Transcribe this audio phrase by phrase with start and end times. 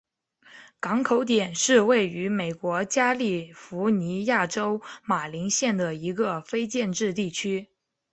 [0.79, 7.69] 港口点是位于美国加利福尼亚州马林县的一个非建制地区。